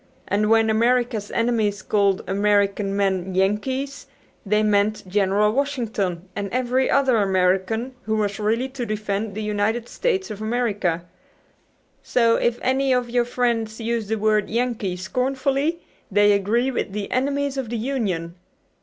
And 0.27 0.49
when 0.49 0.71
America's 0.71 1.29
enemies 1.29 1.83
called 1.83 2.23
American 2.27 2.95
men 2.97 3.35
'Yankees' 3.35 4.07
they 4.43 4.63
meant 4.63 5.07
General 5.07 5.51
Washington 5.51 6.27
and 6.35 6.49
every 6.51 6.89
other 6.89 7.17
American 7.17 7.93
who 8.05 8.15
was 8.15 8.39
ready 8.39 8.67
to 8.69 8.83
defend 8.83 9.35
the 9.35 9.43
United 9.43 9.87
States 9.87 10.31
of 10.31 10.41
America. 10.41 11.05
So 12.01 12.35
if 12.37 12.57
any 12.63 12.91
of 12.91 13.11
your 13.11 13.25
friends 13.25 13.79
use 13.79 14.07
the 14.07 14.15
word 14.17 14.49
'Yankee' 14.49 14.97
scornfully 14.97 15.81
they 16.09 16.31
agree 16.31 16.71
with 16.71 16.93
the 16.93 17.11
enemies 17.11 17.55
of 17.55 17.69
the 17.69 17.77
Union. 17.77 18.33